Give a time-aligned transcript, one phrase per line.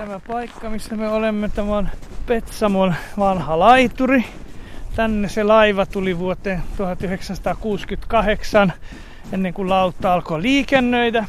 [0.00, 1.88] Tämä paikka, missä me olemme, tämä on
[2.26, 4.24] Petsamon vanha laituri.
[4.96, 8.72] Tänne se laiva tuli vuoteen 1968,
[9.32, 11.24] ennen kuin lautta alkoi liikennöidä.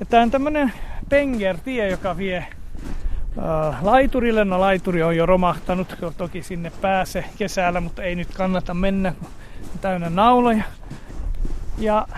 [0.00, 0.72] Ja tämä on tämmöinen
[1.08, 2.46] Penger-tie, joka vie
[3.36, 4.44] Uh, laiturille.
[4.44, 9.28] No laituri on jo romahtanut, toki sinne pääse kesällä, mutta ei nyt kannata mennä, kun
[9.72, 10.64] on täynnä nauloja.
[11.78, 12.08] Ja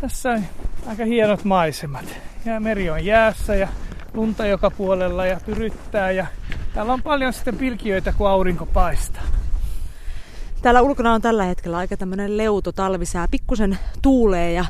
[0.00, 0.44] tässä on
[0.86, 2.04] aika hienot maisemat.
[2.44, 3.68] Ja meri on jäässä ja
[4.14, 6.26] lunta joka puolella ja pyryttää ja
[6.74, 9.22] täällä on paljon sitten pilkiöitä, kun aurinko paistaa.
[10.62, 13.28] Täällä ulkona on tällä hetkellä aika tämmöinen leuto talvisää.
[13.30, 14.64] Pikkusen tuulee ja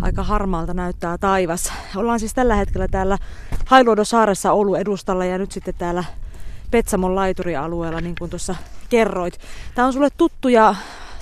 [0.00, 1.72] aika harmaalta näyttää taivas.
[1.96, 3.18] Ollaan siis tällä hetkellä täällä
[3.66, 6.04] Hailuodon saaressa Oulun edustalla ja nyt sitten täällä
[6.70, 8.54] Petsamon laiturialueella, niin kuin tuossa
[8.88, 9.38] kerroit.
[9.74, 10.74] Tämä on sulle tuttu ja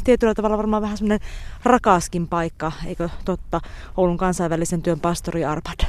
[0.04, 1.28] tietyllä tavalla varmaan vähän semmoinen
[1.64, 3.60] rakaskin paikka, eikö totta,
[3.96, 5.86] Oulun kansainvälisen työn pastori Arpad?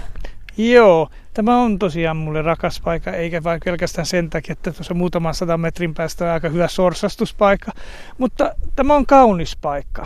[0.57, 5.35] Joo, tämä on tosiaan mulle rakas paikka, eikä vain pelkästään sen takia, että tuossa muutaman
[5.35, 7.71] sadan metrin päästä on aika hyvä sorsastuspaikka,
[8.17, 10.05] mutta tämä on kaunis paikka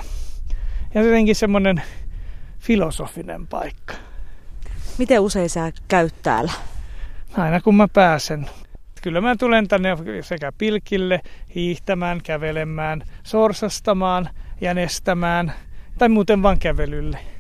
[0.94, 1.82] ja jotenkin semmoinen
[2.60, 3.94] filosofinen paikka.
[4.98, 6.52] Miten usein sä käyt täällä?
[7.38, 8.50] Aina kun mä pääsen.
[9.02, 11.22] Kyllä mä tulen tänne sekä pilkille,
[11.56, 14.30] hiihtämään, kävelemään, sorsastamaan,
[14.62, 15.54] jänestämään
[15.98, 17.35] tai muuten vaan kävelylle.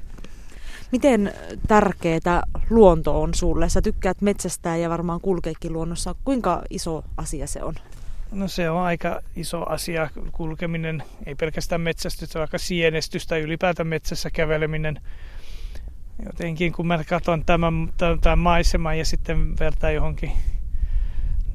[0.95, 1.33] Miten
[1.67, 3.69] tärkeää luonto on sulle?
[3.69, 6.15] Sä tykkäät metsästää ja varmaan kulkeekin luonnossa.
[6.23, 7.73] Kuinka iso asia se on?
[8.31, 14.29] No se on aika iso asia kulkeminen, ei pelkästään metsästys, vaikka sienestys tai ylipäätään metsässä
[14.29, 15.01] käveleminen.
[16.25, 17.89] Jotenkin kun mä katson tämän,
[18.21, 20.31] tämän maiseman ja sitten vertaan johonkin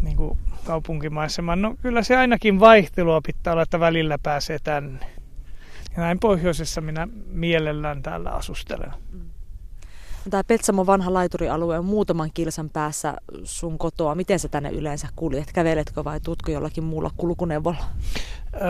[0.02, 5.06] niin kuin kaupunkimaisemaan, no kyllä se ainakin vaihtelua pitää olla, että välillä pääsee tänne.
[5.96, 8.92] Ja näin pohjoisessa minä mielellään täällä asustelen.
[10.30, 14.14] Tämä Petsamon vanha laiturialue on muutaman kilsan päässä sun kotoa.
[14.14, 15.52] Miten sä tänne yleensä kuljet?
[15.52, 17.84] Käveletkö vai tutko jollakin muulla kulkuneuvolla?
[18.54, 18.60] Öö,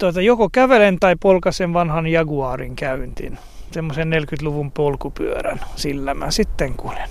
[0.00, 3.38] tuota, joko kävelen tai polkasen vanhan Jaguarin käyntiin.
[3.70, 5.60] Semmoisen 40-luvun polkupyörän.
[5.76, 7.08] Sillä mä sitten kuljen.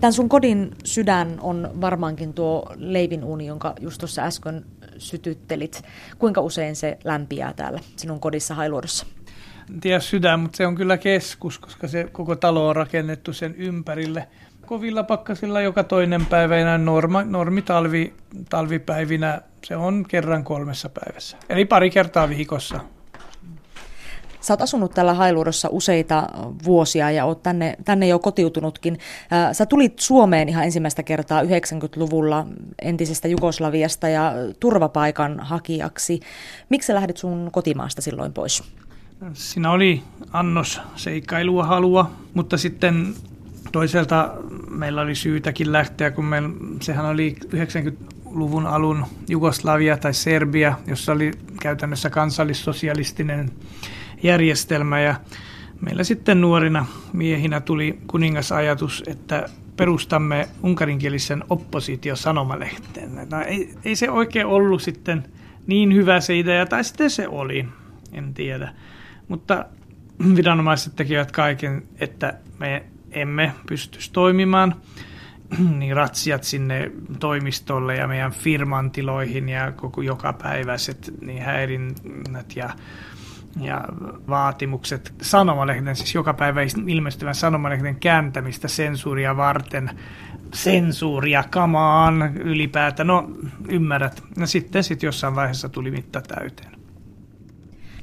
[0.00, 4.64] Tämän sun kodin sydän on varmaankin tuo leivinuuni, jonka just tuossa äsken
[4.98, 5.82] sytyttelit.
[6.18, 9.06] Kuinka usein se lämpiää täällä sinun kodissa Hailuodossa?
[9.80, 14.28] Tiedä sydän, mutta se on kyllä keskus, koska se koko talo on rakennettu sen ympärille.
[14.66, 18.14] Kovilla pakkasilla joka toinen päivä, enää norma, normi talvi,
[18.48, 21.36] talvipäivinä, se on kerran kolmessa päivässä.
[21.48, 22.80] Eli pari kertaa viikossa
[24.40, 26.26] Sä oot asunut täällä Hailuodossa useita
[26.64, 28.98] vuosia ja oot tänne, tänne jo kotiutunutkin.
[29.52, 32.46] Sä tulit Suomeen ihan ensimmäistä kertaa 90-luvulla
[32.82, 36.20] entisestä Jugoslaviasta ja turvapaikan hakijaksi.
[36.68, 38.62] Miksi sä lähdit sun kotimaasta silloin pois?
[39.32, 40.02] Siinä oli
[40.32, 43.14] annos seikkailua halua, mutta sitten
[43.72, 44.34] toiselta
[44.70, 46.48] meillä oli syytäkin lähteä, kun meillä,
[46.80, 51.30] sehän oli 90-luvun alun Jugoslavia tai Serbia, jossa oli
[51.60, 53.50] käytännössä kansallissosialistinen
[54.22, 55.14] järjestelmä ja
[55.80, 63.14] meillä sitten nuorina miehinä tuli kuningasajatus, että perustamme unkarinkielisen oppositiosanomalehteen.
[63.30, 65.24] No, ei, ei se oikein ollut sitten
[65.66, 67.66] niin hyvä se idea, tai sitten se oli,
[68.12, 68.74] en tiedä.
[69.28, 69.64] Mutta
[70.36, 74.74] viranomaiset tekivät kaiken, että me emme pystyisi toimimaan.
[75.78, 82.70] Niin ratsiat sinne toimistolle ja meidän firman tiloihin ja koko jokapäiväiset niin häirinnät ja
[83.60, 83.84] ja
[84.28, 89.90] vaatimukset sanomalehden, siis joka päivä ilmestyvän sanomalehden kääntämistä sensuuria varten,
[90.54, 93.30] sensuuria kamaan ylipäätään, no
[93.68, 94.22] ymmärrät.
[94.38, 96.70] No sitten sit jossain vaiheessa tuli mitta täyteen.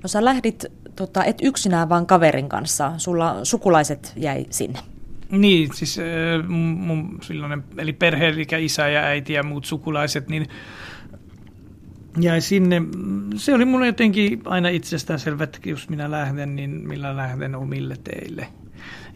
[0.03, 0.65] No sä lähdit,
[0.95, 4.79] tota, et yksinään vaan kaverin kanssa, sulla sukulaiset jäi sinne.
[5.31, 5.99] Niin, siis
[6.47, 10.47] mun, mun silloinen, eli perhe, eli isä ja äiti ja muut sukulaiset, niin
[12.19, 12.81] jäi sinne.
[13.35, 18.47] Se oli mulle jotenkin aina itsestäänselvä, että jos minä lähden, niin millä lähden omille teille.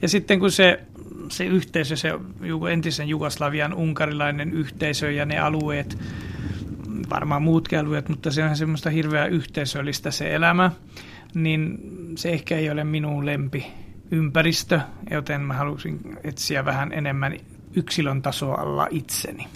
[0.01, 0.80] Ja sitten kun se,
[1.30, 2.12] se yhteisö, se
[2.71, 5.98] entisen Jugoslavian unkarilainen yhteisö ja ne alueet,
[7.09, 10.71] varmaan muutkin alueet, mutta se on semmoista hirveää yhteisöllistä se elämä.
[11.33, 11.80] niin
[12.15, 13.68] se ehkä ei ole minun lempi
[14.12, 14.80] ympäristö,
[15.12, 17.38] joten mä halusin etsiä vähän enemmän
[17.75, 19.47] yksilön tasolla itseni.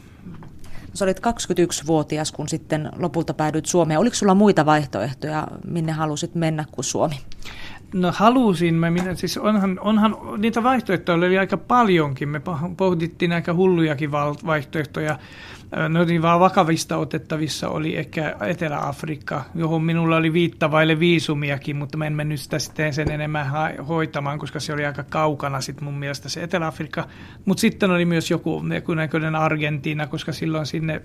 [0.95, 3.99] Sä olit 21-vuotias, kun sitten lopulta päädyit Suomeen.
[3.99, 7.15] Oliko sulla muita vaihtoehtoja, minne halusit mennä kuin Suomi?
[7.93, 12.29] No halusin, mä minä, siis onhan, onhan niitä vaihtoehtoja oli aika paljonkin.
[12.29, 12.41] Me
[12.77, 14.11] pohdittiin aika hullujakin
[14.45, 15.19] vaihtoehtoja.
[15.89, 22.05] No niin vaan vakavista otettavissa oli ehkä Etelä-Afrikka, johon minulla oli viittavaille viisumiakin, mutta mä
[22.05, 23.51] en mennyt sitä sitten sen enemmän
[23.87, 27.07] hoitamaan, koska se oli aika kaukana sitten mun mielestä se Etelä-Afrikka.
[27.45, 28.61] Mutta sitten oli myös joku,
[28.95, 31.01] näköinen Argentiina, koska silloin sinne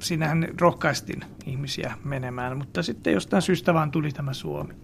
[0.00, 4.74] sinnehän rohkaistiin ihmisiä menemään, mutta sitten jostain syystä vaan tuli tämä Suomi.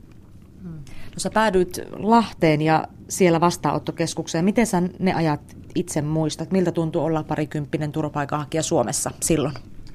[0.65, 4.45] No sä päädyit Lahteen ja siellä vastaanottokeskukseen.
[4.45, 6.51] Miten sä ne ajat itse muistat?
[6.51, 9.55] Miltä tuntuu olla parikymppinen turvapaikanhakija Suomessa silloin?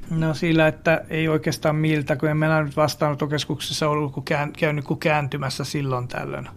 [0.09, 4.99] No sillä, että ei oikeastaan miltä, kun en minä nyt vastaanottokeskuksessa ollut kään, käynyt kuin
[4.99, 6.49] kääntymässä silloin tällöin.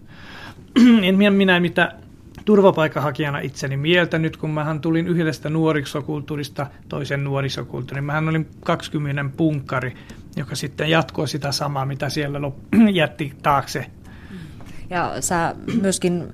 [1.09, 1.93] en minä, minä mitä
[2.46, 8.04] turvapaikanhakijana itseni mieltä nyt, kun mähän tulin yhdestä nuorisokulttuurista toisen nuorisokulttuurin.
[8.04, 9.94] Mähän olin 20 punkkari,
[10.37, 12.38] joka sitten jatkoi sitä samaa, mitä siellä
[12.93, 13.87] jätti taakse.
[14.90, 16.25] Ja sä myöskin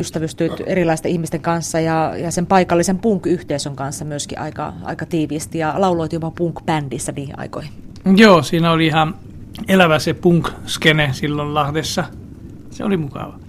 [0.00, 5.74] ystävystyit erilaisten ihmisten kanssa ja, ja sen paikallisen punk-yhteisön kanssa myöskin aika, aika tiiviisti ja
[5.76, 7.72] lauloit jopa punk-bändissä niihin aikoihin.
[8.16, 9.14] Joo, siinä oli ihan
[9.68, 12.04] elävä se punk-skene silloin Lahdessa.
[12.70, 13.43] Se oli mukava.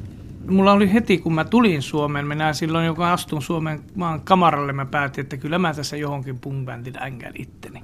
[0.47, 4.86] Mulla oli heti, kun mä tulin Suomeen, minä silloin, joka astun Suomen maan kamaralle, mä
[4.86, 7.83] päätin, että kyllä mä tässä johonkin punk-bändin ängän itteni.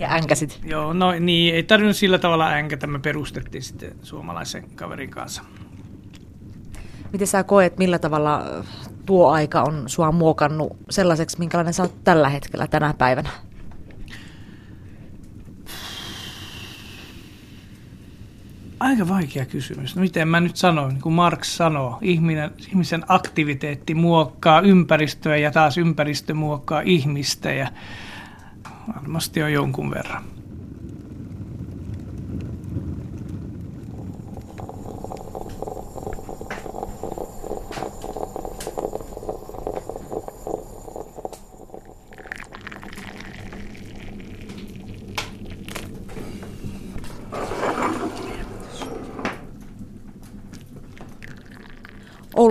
[0.00, 0.60] Ja änkäsit.
[0.64, 5.42] Joo, no niin, ei tarvinnut sillä tavalla änkätä, me perustettiin sitten suomalaisen kaverin kanssa.
[7.12, 8.42] Miten sä koet, millä tavalla
[9.06, 13.30] tuo aika on sua muokannut sellaiseksi, minkälainen sä oot tällä hetkellä tänä päivänä?
[18.84, 19.96] Aika vaikea kysymys.
[19.96, 25.50] No miten mä nyt sanon, niin kuin Marx sanoo, ihminen, ihmisen aktiviteetti muokkaa ympäristöä ja
[25.50, 27.68] taas ympäristö muokkaa ihmistä ja
[28.94, 30.24] varmasti on jonkun verran.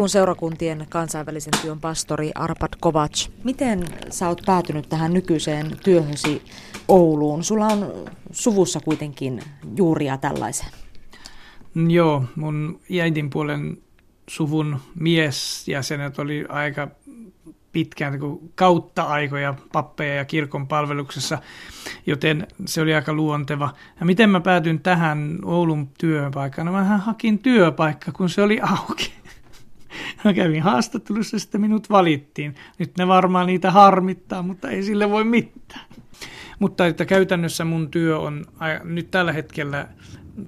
[0.03, 3.27] Oulun seurakuntien kansainvälisen työn pastori Arpad Kovac.
[3.43, 6.41] Miten sä oot päätynyt tähän nykyiseen työhösi
[6.87, 7.43] Ouluun?
[7.43, 7.93] Sulla on
[8.31, 9.41] suvussa kuitenkin
[9.75, 10.67] juuria tällaisen.
[11.89, 13.77] Joo, mun äidin puolen
[14.27, 16.87] suvun miesjäsenet oli aika
[17.71, 21.37] pitkään niin kautta aikoja pappeja ja kirkon palveluksessa,
[22.05, 23.73] joten se oli aika luonteva.
[23.99, 26.65] Ja miten mä päätyin tähän Oulun työpaikkaan?
[26.65, 29.22] No mähän hakin työpaikka, kun se oli auki.
[30.23, 32.55] Mä kävin haastattelussa, sitten minut valittiin.
[32.79, 35.85] Nyt ne varmaan niitä harmittaa, mutta ei sille voi mitään.
[36.59, 38.45] Mutta että käytännössä mun työ on
[38.83, 39.87] nyt tällä hetkellä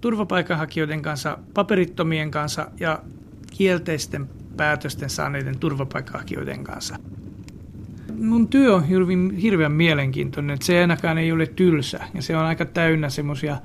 [0.02, 3.00] turvapaikanhakijoiden kanssa, paperittomien kanssa ja
[3.58, 6.96] kielteisten päätösten saaneiden turvapaikanhakijoiden kanssa.
[8.20, 12.46] Mun työ on hirveän, hirveän mielenkiintoinen, että se ainakaan ei ole tylsä ja se on
[12.46, 13.58] aika täynnä semmoisia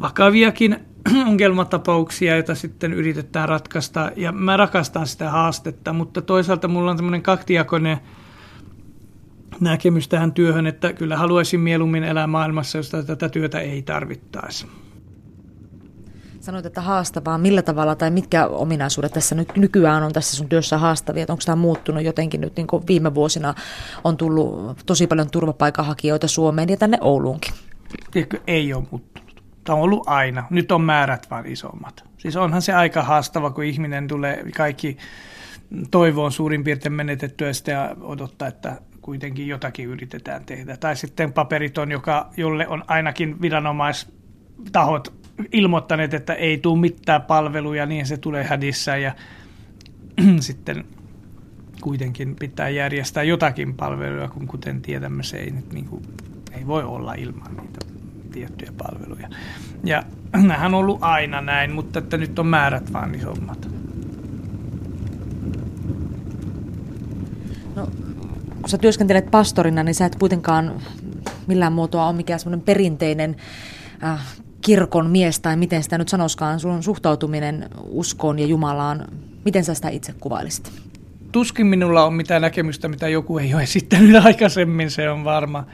[0.00, 0.76] vakaviakin
[1.28, 4.10] ongelmatapauksia, joita sitten yritetään ratkaista.
[4.16, 7.98] Ja mä rakastan sitä haastetta, mutta toisaalta mulla on tämmöinen kaktiakoinen
[9.60, 14.66] näkemys tähän työhön, että kyllä haluaisin mieluummin elää maailmassa, josta tätä työtä ei tarvittaisi.
[16.40, 17.38] Sanoit, että haastavaa.
[17.38, 21.26] Millä tavalla tai mitkä ominaisuudet tässä nyt nykyään on tässä sun työssä haastavia?
[21.28, 23.54] onko tämä muuttunut jotenkin nyt niin kuin viime vuosina
[24.04, 27.54] on tullut tosi paljon turvapaikanhakijoita Suomeen ja tänne Ouluunkin?
[28.46, 29.25] Ei ole muuttunut.
[29.66, 30.44] Tämä on ollut aina.
[30.50, 32.04] Nyt on määrät vaan isommat.
[32.18, 34.96] Siis onhan se aika haastava, kun ihminen tulee kaikki
[35.90, 40.76] toivoon suurin piirtein menetettyä ja odottaa, että kuitenkin jotakin yritetään tehdä.
[40.76, 45.12] Tai sitten paperiton, joka, jolle on ainakin viranomaistahot
[45.52, 49.14] ilmoittaneet, että ei tule mitään palveluja, niin se tulee hädissä ja
[50.40, 50.84] sitten
[51.80, 56.02] kuitenkin pitää järjestää jotakin palveluja, kun kuten tiedämme, se ei, nyt niin kuin,
[56.52, 57.95] ei voi olla ilman niitä
[58.36, 59.28] tiettyjä palveluja.
[59.84, 60.02] Ja
[60.32, 63.68] nämähän on ollut aina näin, mutta että nyt on määrät vaan isommat.
[67.74, 67.88] No,
[68.60, 70.72] kun sä työskentelet pastorina, niin sä et kuitenkaan
[71.46, 73.36] millään muotoa ole mikään semmoinen perinteinen
[74.04, 74.20] äh,
[74.60, 79.04] kirkon mies tai miten sitä nyt sanoskaan, sun suhtautuminen uskoon ja Jumalaan,
[79.44, 80.72] miten sä sitä itse kuvailisit?
[81.32, 85.66] Tuskin minulla on mitään näkemystä, mitä joku ei ole esittänyt aikaisemmin, se on varma.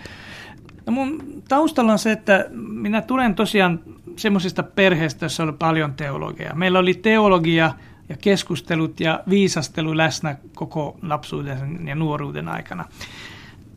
[0.86, 3.80] No mun taustalla on se, että minä tulen tosiaan
[4.16, 6.54] semmoisesta perheestä, jossa oli paljon teologiaa.
[6.54, 7.72] Meillä oli teologia
[8.08, 12.84] ja keskustelut ja viisastelu läsnä koko lapsuuden ja nuoruuden aikana.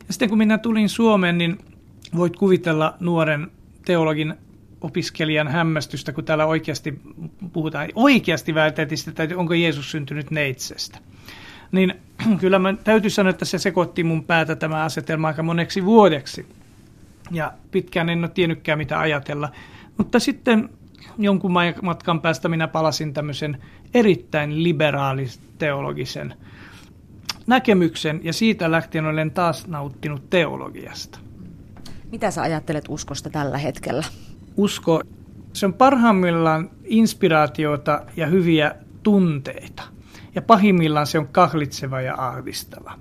[0.06, 1.58] Ja sitten kun minä tulin Suomeen, niin
[2.16, 3.50] voit kuvitella nuoren
[3.84, 4.34] teologin
[4.80, 7.00] opiskelijan hämmästystä, kun täällä oikeasti
[7.52, 10.98] puhutaan, oikeasti väitettiin että onko Jeesus syntynyt neitsestä.
[11.72, 11.94] Niin
[12.40, 16.46] kyllä mä täytyy sanoa, että se sekoitti mun päätä tämä asetelma aika moneksi vuodeksi.
[17.30, 19.48] Ja pitkään en ole tiennytkään mitä ajatella.
[19.98, 20.68] Mutta sitten
[21.18, 21.52] jonkun
[21.82, 23.62] matkan päästä minä palasin tämmöisen
[23.94, 26.34] erittäin liberaalis-teologisen
[27.46, 31.18] näkemyksen ja siitä lähtien olen taas nauttinut teologiasta.
[32.10, 34.04] Mitä sä ajattelet uskosta tällä hetkellä?
[34.56, 35.02] Usko,
[35.52, 39.82] se on parhaimmillaan inspiraatiota ja hyviä tunteita.
[40.34, 42.98] Ja pahimmillaan se on kahlitseva ja ahdistava.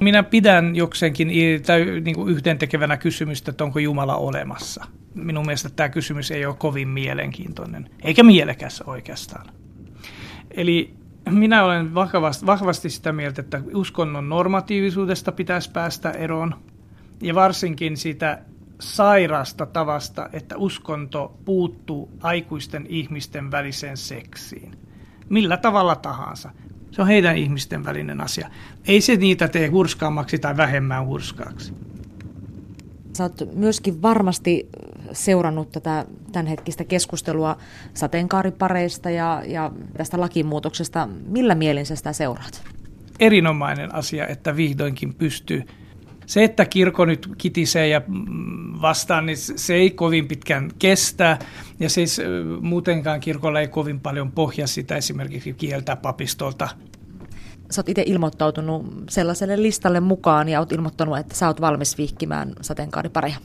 [0.00, 4.84] Minä pidän jokseenkin niin kuin yhdentekevänä kysymystä, että onko Jumala olemassa.
[5.14, 9.46] Minun mielestä tämä kysymys ei ole kovin mielenkiintoinen, eikä mielekäs oikeastaan.
[10.50, 10.94] Eli
[11.30, 16.54] minä olen vahvasti, vahvasti sitä mieltä, että uskonnon normatiivisuudesta pitäisi päästä eroon.
[17.22, 18.38] Ja varsinkin sitä
[18.80, 24.78] sairaasta tavasta, että uskonto puuttuu aikuisten ihmisten väliseen seksiin.
[25.28, 26.50] Millä tavalla tahansa.
[26.90, 28.50] Se on heidän ihmisten välinen asia.
[28.86, 31.72] Ei se niitä tee hurskaammaksi tai vähemmän hurskaaksi.
[33.12, 34.68] Sä oot myöskin varmasti
[35.12, 37.56] seurannut tätä tämänhetkistä keskustelua
[37.94, 41.08] sateenkaaripareista ja, ja tästä lakimuutoksesta.
[41.26, 42.64] Millä mielin sä sitä seuraat?
[43.20, 45.64] Erinomainen asia, että vihdoinkin pystyy
[46.28, 48.02] se, että kirkko nyt kitisee ja
[48.82, 51.38] vastaan, niin se ei kovin pitkään kestä.
[51.80, 52.20] Ja siis
[52.60, 56.68] muutenkaan kirkolla ei kovin paljon pohja sitä esimerkiksi kieltä papistolta.
[57.70, 62.52] Sä oot itse ilmoittautunut sellaiselle listalle mukaan ja oot ilmoittanut, että sä oot valmis vihkimään
[62.60, 63.36] sateenkaaripareja.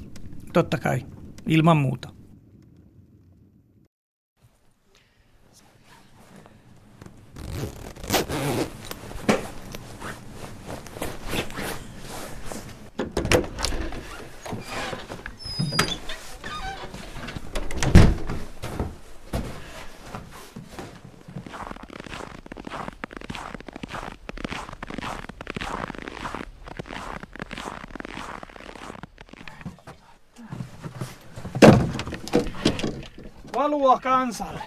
[0.53, 1.05] Totta kai,
[1.47, 2.09] ilman muuta.
[33.63, 34.61] Valua kansalle.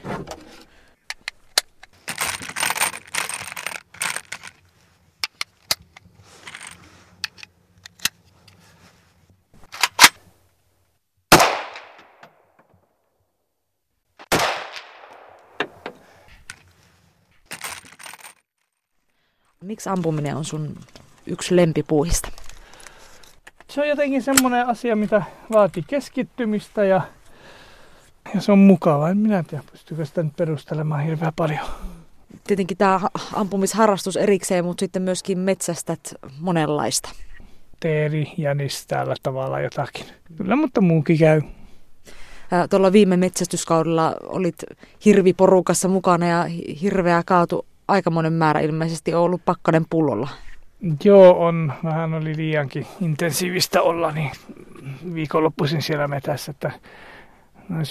[19.62, 20.76] Miksi ampuminen on sun
[21.26, 22.28] yksi lempipuuhista?
[23.70, 25.22] Se on jotenkin semmoinen asia, mitä
[25.52, 27.00] vaatii keskittymistä ja
[28.34, 29.10] ja se on mukavaa.
[29.10, 31.66] En minä tiedä, pystyykö sitä nyt perustelemaan hirveän paljon.
[32.46, 33.00] Tietenkin tämä
[33.32, 37.08] ampumisharrastus erikseen, mutta sitten myöskin metsästät monenlaista.
[37.80, 40.06] Teeri, jänis tällä tavalla jotakin.
[40.36, 41.42] Kyllä, mutta muukin käy.
[42.70, 44.54] Tuolla viime metsästyskaudella olit
[45.04, 46.44] hirviporukassa mukana ja
[46.82, 50.28] hirveä kaatu aikamoinen määrä ilmeisesti on ollut pakkanen pullolla.
[51.04, 51.72] Joo, on.
[51.84, 54.30] Vähän oli liiankin intensiivistä olla, niin
[55.14, 56.70] viikonloppuisin siellä metässä, että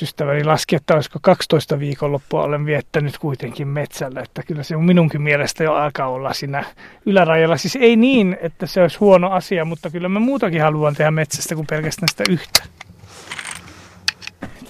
[0.02, 5.22] ystäväni laski, että olisiko 12 viikonloppua olen viettänyt kuitenkin metsällä, että kyllä se on minunkin
[5.22, 6.66] mielestä jo alkaa olla siinä
[7.06, 7.58] ylärajalla.
[7.58, 11.56] Siis ei niin, että se olisi huono asia, mutta kyllä mä muutakin haluan tehdä metsästä
[11.56, 12.64] kuin pelkästään sitä yhtä.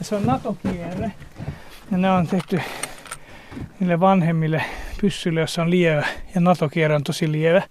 [0.01, 1.11] Se on NATO-kierre
[1.91, 2.61] ja ne on tehty
[3.79, 4.65] niille vanhemmille
[5.01, 7.61] pyssyille, jossa on lievä ja NATO-kierre on tosi lievä.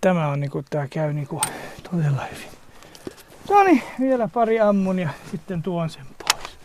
[0.00, 1.40] Tämä on niinku, tää käy niinku
[1.90, 2.59] todella hyvin.
[3.50, 6.58] No niin, vielä pari ammun ja sitten tuon sen pois.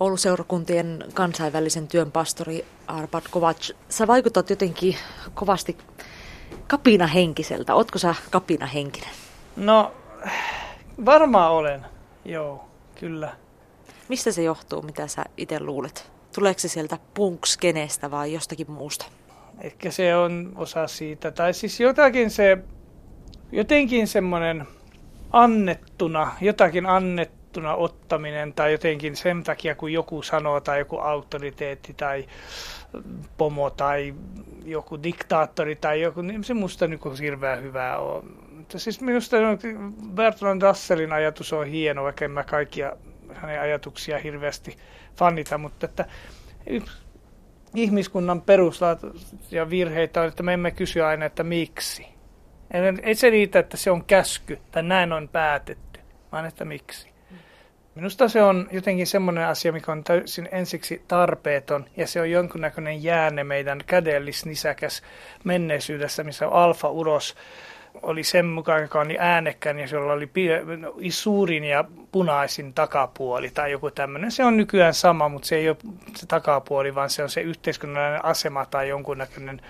[0.00, 4.96] Ouluseurakuntien kansainvälisen työn pastori Arpad Kovac, sä vaikutat jotenkin
[5.34, 5.78] kovasti
[6.66, 7.74] kapinahenkiseltä.
[7.74, 9.10] Ootko sä kapinahenkinen?
[9.56, 9.92] No,
[11.04, 11.86] Varmaan olen,
[12.24, 12.64] joo,
[13.00, 13.32] kyllä.
[14.08, 16.12] Mistä se johtuu, mitä sä itse luulet?
[16.34, 19.06] Tuleeko se sieltä punkskeneestä vai jostakin muusta?
[19.60, 21.30] Ehkä se on osa siitä.
[21.30, 22.58] Tai siis jotakin se,
[23.52, 24.66] jotenkin semmoinen
[25.32, 32.26] annettuna, jotakin annettuna ottaminen tai jotenkin sen takia, kun joku sanoo tai joku auktoriteetti tai
[33.36, 34.14] pomo tai
[34.64, 38.51] joku diktaattori tai joku, niin se musta niin hirveän hyvää on.
[38.72, 39.36] Mutta siis minusta
[40.14, 42.96] Bertrand Russellin ajatus on hieno, vaikka en mä kaikkia
[43.34, 44.76] hänen ajatuksia hirveästi
[45.16, 46.04] fannita, mutta että
[47.74, 52.06] ihmiskunnan peruslaatuisia virheitä on, että me emme kysy aina, että miksi.
[53.02, 56.00] Ei se riitä, että se on käsky tai näin on päätetty,
[56.32, 57.12] vaan että miksi.
[57.94, 63.02] Minusta se on jotenkin semmoinen asia, mikä on täysin ensiksi tarpeeton, ja se on jonkunnäköinen
[63.02, 65.02] jäänne meidän kädellisnisäkäs
[65.44, 67.34] menneisyydessä, missä alfa-uros
[68.02, 68.22] oli
[68.54, 70.30] mukaan, joka oli äänekkään ja jolla oli
[71.10, 74.32] suurin ja punaisin takapuoli tai joku tämmöinen.
[74.32, 75.76] Se on nykyään sama, mutta se ei ole
[76.16, 79.60] se takapuoli, vaan se on se yhteiskunnallinen asema tai jonkunnäköinen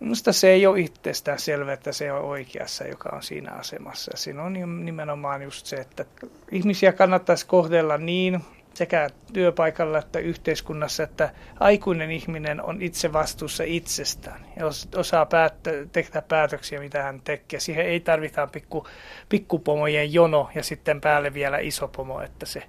[0.00, 4.12] Minusta se ei ole itsestään selvä, että se on oikeassa, joka on siinä asemassa.
[4.14, 6.04] Siinä on nimenomaan just se, että
[6.50, 8.40] ihmisiä kannattaisi kohdella niin
[8.80, 14.64] sekä työpaikalla että yhteiskunnassa, että aikuinen ihminen on itse vastuussa itsestään ja
[14.96, 17.60] osaa päättä, tehdä päätöksiä, mitä hän tekee.
[17.60, 18.86] Siihen ei tarvita pikku,
[19.28, 22.62] pikkupomojen jono ja sitten päälle vielä iso pomo, että se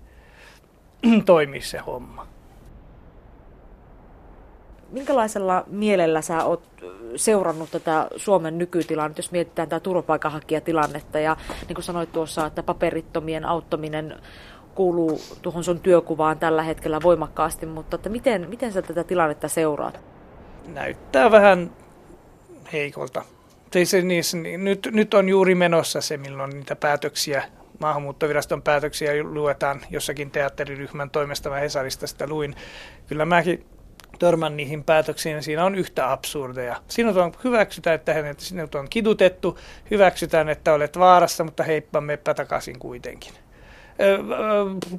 [1.25, 2.27] toimii se homma.
[4.89, 6.63] Minkälaisella mielellä sä oot
[7.15, 11.37] seurannut tätä Suomen nykytilannetta, jos mietitään tätä turvapaikanhakijatilannetta ja
[11.67, 14.21] niin kuin sanoit tuossa, että paperittomien auttaminen
[14.75, 19.99] kuuluu tuohon sun työkuvaan tällä hetkellä voimakkaasti, mutta että miten, miten sä tätä tilannetta seuraat?
[20.67, 21.71] Näyttää vähän
[22.73, 23.23] heikolta.
[23.83, 24.23] Se, niin,
[24.63, 27.43] nyt, nyt on juuri menossa se, milloin niitä päätöksiä,
[27.79, 31.49] maahanmuuttoviraston päätöksiä luetaan jossakin teatteriryhmän toimesta.
[31.49, 32.55] Mä Hesarista sitä luin.
[33.07, 33.65] Kyllä mäkin
[34.19, 36.75] törmän niihin päätöksiin, ja siinä on yhtä absurdeja.
[36.87, 39.57] Sinut on hyväksytään, että hänet, sinut on kidutettu,
[39.91, 43.33] hyväksytään, että olet vaarassa, mutta heippa, meppä takaisin kuitenkin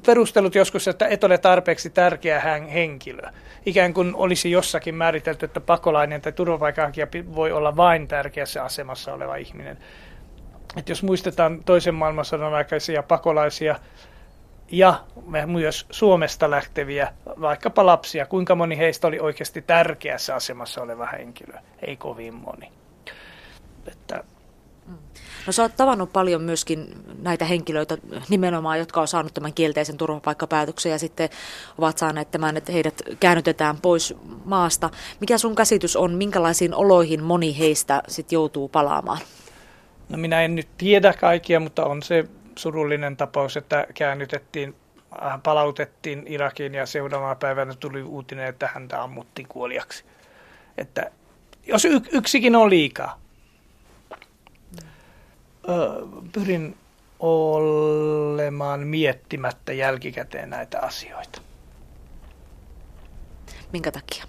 [0.05, 2.39] perustelut joskus, että et ole tarpeeksi tärkeä
[2.73, 3.29] henkilö.
[3.65, 9.35] Ikään kuin olisi jossakin määritelty, että pakolainen tai turvapaikanhakija voi olla vain tärkeässä asemassa oleva
[9.35, 9.77] ihminen.
[10.77, 13.79] Et jos muistetaan toisen maailmansodan aikaisia pakolaisia
[14.71, 15.03] ja
[15.45, 21.53] myös Suomesta lähteviä, vaikkapa lapsia, kuinka moni heistä oli oikeasti tärkeässä asemassa oleva henkilö?
[21.87, 22.71] Ei kovin moni.
[23.87, 24.23] Että
[25.47, 27.97] No sä oot tavannut paljon myöskin näitä henkilöitä
[28.29, 31.29] nimenomaan, jotka on saanut tämän kielteisen turvapaikkapäätöksen ja sitten
[31.77, 34.89] ovat saaneet tämän, että heidät käännytetään pois maasta.
[35.19, 39.19] Mikä sun käsitys on, minkälaisiin oloihin moni heistä sitten joutuu palaamaan?
[40.09, 44.75] No minä en nyt tiedä kaikkia, mutta on se surullinen tapaus, että käännytettiin
[45.23, 50.03] äh, palautettiin Irakiin ja seuraavana päivänä tuli uutinen, että häntä ammuttiin kuoliaksi.
[50.77, 51.11] Että
[51.67, 53.19] jos yksikin on liikaa,
[56.31, 56.77] pyrin
[57.23, 61.41] olemaan miettimättä jälkikäteen näitä asioita.
[63.73, 64.25] Minkä takia?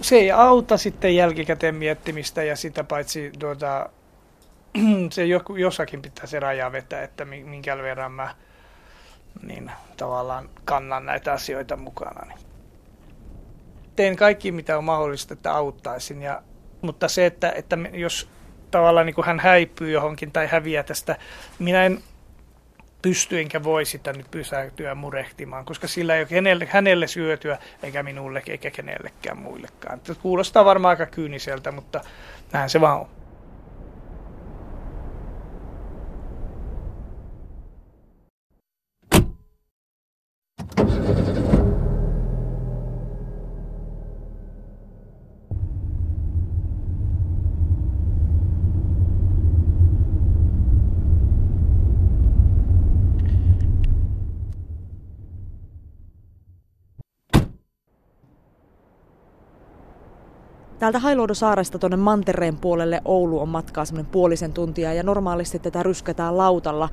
[0.00, 3.90] Se ei auta sitten jälkikäteen miettimistä ja sitä paitsi tuota,
[5.12, 5.24] se
[5.58, 8.34] jossakin pitää se raja vetää, että minkä verran mä
[9.42, 12.26] niin tavallaan kannan näitä asioita mukana.
[12.26, 12.38] Niin.
[13.96, 16.22] Teen kaikki, mitä on mahdollista, että auttaisin.
[16.22, 16.42] Ja,
[16.82, 18.28] mutta se, että, että jos
[18.78, 21.16] tavallaan niin kuin hän häipyy johonkin tai häviää tästä.
[21.58, 21.98] Minä en
[23.02, 28.02] pysty enkä voi sitä nyt pysäytyä murehtimaan, koska sillä ei ole hänelle, hänelle syötyä, eikä
[28.02, 30.00] minulle, eikä kenellekään muillekaan.
[30.22, 32.00] Kuulostaa varmaan aika kyyniseltä, mutta
[32.52, 33.08] näin se vaan on.
[60.84, 66.38] Täältä Hailuodosaaresta tuonne Mantereen puolelle Oulu on matkaa semmoinen puolisen tuntia ja normaalisti tätä ryskätään
[66.38, 66.88] lautalla,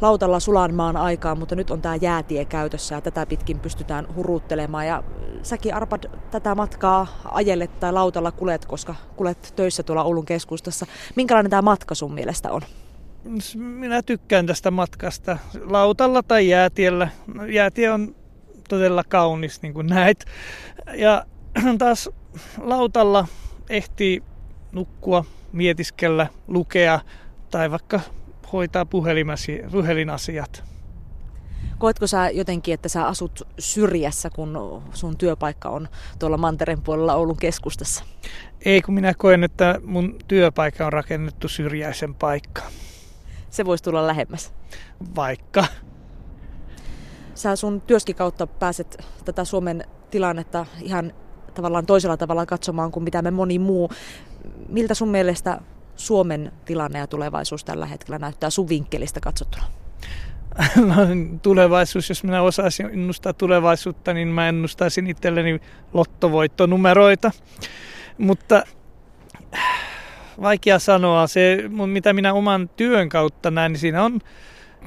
[0.00, 4.86] lautalla Sulanmaan aikaan, mutta nyt on tämä jäätie käytössä ja tätä pitkin pystytään huruuttelemaan.
[4.86, 5.02] Ja
[5.42, 10.86] säkin Arpad tätä matkaa ajelet tai lautalla kulet, koska kulet töissä tuolla Oulun keskustassa.
[11.16, 12.62] Minkälainen tämä matka sun mielestä on?
[13.56, 17.08] Minä tykkään tästä matkasta lautalla tai jäätiellä.
[17.48, 18.14] Jäätie on
[18.68, 20.24] todella kaunis, niin kuin näet.
[20.96, 21.24] Ja
[21.78, 22.10] taas
[22.58, 23.26] lautalla
[23.68, 24.22] ehtii
[24.72, 27.00] nukkua, mietiskellä, lukea
[27.50, 28.00] tai vaikka
[28.52, 28.86] hoitaa
[29.70, 30.64] puhelinasiat.
[31.78, 35.88] Koetko sä jotenkin, että sä asut syrjässä, kun sun työpaikka on
[36.18, 38.04] tuolla Mantereen puolella Oulun keskustassa?
[38.64, 42.72] Ei, kun minä koen, että mun työpaikka on rakennettu syrjäisen paikkaan.
[43.50, 44.52] Se voisi tulla lähemmäs.
[45.16, 45.64] Vaikka.
[47.34, 51.12] Sä sun työskin kautta pääset tätä Suomen tilannetta ihan
[51.54, 53.90] tavallaan toisella tavalla katsomaan kuin mitä me moni muu.
[54.68, 55.60] Miltä sun mielestä
[55.96, 59.64] Suomen tilanne ja tulevaisuus tällä hetkellä näyttää sun vinkkelistä katsottuna?
[61.42, 65.60] tulevaisuus, jos minä osaisin ennustaa tulevaisuutta, niin mä ennustaisin itselleni
[65.92, 67.30] lottovoittonumeroita.
[68.18, 68.62] Mutta
[70.42, 71.26] vaikea sanoa.
[71.26, 74.20] Se, mitä minä oman työn kautta näen, niin siinä on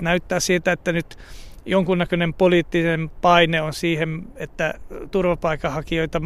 [0.02, 1.18] näyttää siitä, että nyt
[1.66, 4.74] jonkunnäköinen poliittinen paine on siihen, että
[5.12, 6.22] turvapaikanhakijoita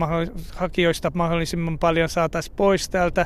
[0.55, 3.25] hakijoista mahdollisimman paljon saataisiin pois täältä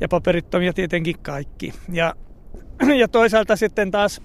[0.00, 1.72] ja paperittomia tietenkin kaikki.
[1.92, 2.14] Ja,
[3.00, 4.22] ja toisaalta sitten taas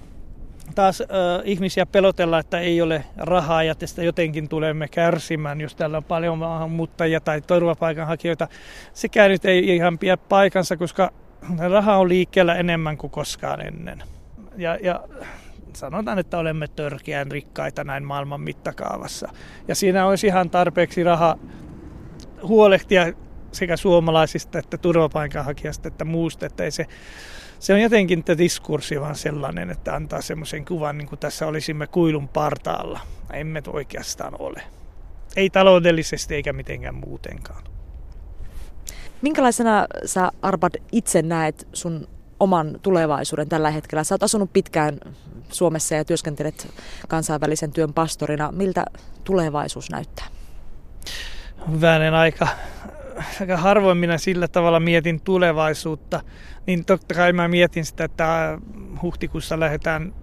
[0.75, 1.07] taas äh,
[1.43, 6.37] ihmisiä pelotella, että ei ole rahaa ja tästä jotenkin tulemme kärsimään, jos täällä on paljon
[6.37, 8.47] maahanmuuttajia tai turvapaikanhakijoita.
[8.93, 11.11] Sekään nyt ei ihan pidä paikansa, koska
[11.69, 14.03] raha on liikkeellä enemmän kuin koskaan ennen.
[14.57, 15.03] Ja, ja
[15.75, 19.29] sanotaan, että olemme törkeän rikkaita näin maailman mittakaavassa.
[19.67, 21.37] Ja siinä olisi ihan tarpeeksi raha
[22.43, 23.13] huolehtia
[23.51, 26.87] sekä suomalaisista että turvapaikanhakijasta että muusta, että ei se
[27.61, 31.87] se on jotenkin että diskurssi vaan sellainen, että antaa semmoisen kuvan, niin kuin tässä olisimme
[31.87, 32.99] kuilun partaalla.
[33.33, 34.61] Emme oikeastaan ole.
[35.35, 37.63] Ei taloudellisesti eikä mitenkään muutenkaan.
[39.21, 42.07] Minkälaisena sä Arbad itse näet sun
[42.41, 44.03] oman tulevaisuuden tällä hetkellä?
[44.03, 44.99] Sä oot asunut pitkään
[45.49, 46.73] Suomessa ja työskentelet
[47.07, 48.51] kansainvälisen työn pastorina.
[48.51, 48.85] Miltä
[49.23, 50.25] tulevaisuus näyttää?
[51.71, 52.47] Hyvänen aika
[53.41, 56.21] aika harvoin minä sillä tavalla mietin tulevaisuutta,
[56.67, 58.59] niin totta kai mä mietin sitä, että
[59.01, 60.13] huhtikuussa lähdetään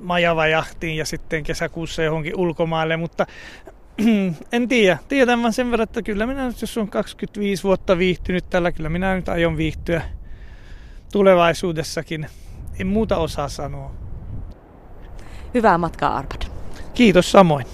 [0.00, 3.26] majavajahtiin ja sitten kesäkuussa johonkin ulkomaille, mutta
[4.52, 4.98] en tiedä.
[5.08, 9.14] Tiedän vaan sen verran, että kyllä minä, jos on 25 vuotta viihtynyt tällä, kyllä minä
[9.14, 10.02] nyt aion viihtyä
[11.12, 12.26] tulevaisuudessakin.
[12.80, 13.94] En muuta osaa sanoa.
[15.54, 16.42] Hyvää matkaa Arpad.
[16.94, 17.66] Kiitos samoin.